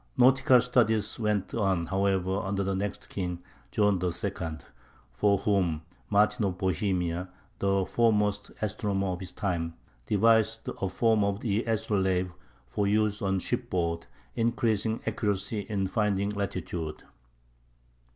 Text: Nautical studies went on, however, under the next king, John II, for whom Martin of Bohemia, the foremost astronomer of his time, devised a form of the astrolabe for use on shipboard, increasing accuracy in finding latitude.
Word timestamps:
Nautical 0.17 0.59
studies 0.61 1.19
went 1.19 1.53
on, 1.53 1.85
however, 1.85 2.39
under 2.39 2.63
the 2.63 2.73
next 2.73 3.07
king, 3.07 3.43
John 3.69 3.99
II, 4.03 4.31
for 5.11 5.37
whom 5.37 5.83
Martin 6.09 6.43
of 6.43 6.57
Bohemia, 6.57 7.29
the 7.59 7.85
foremost 7.85 8.49
astronomer 8.63 9.09
of 9.09 9.19
his 9.19 9.31
time, 9.31 9.75
devised 10.07 10.67
a 10.81 10.89
form 10.89 11.23
of 11.23 11.41
the 11.41 11.63
astrolabe 11.65 12.31
for 12.67 12.87
use 12.87 13.21
on 13.21 13.37
shipboard, 13.37 14.07
increasing 14.35 15.01
accuracy 15.05 15.59
in 15.69 15.85
finding 15.85 16.31
latitude. 16.31 17.03